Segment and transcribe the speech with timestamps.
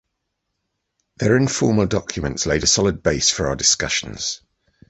[1.17, 4.41] Their informal documents laid a solid base for our discussions.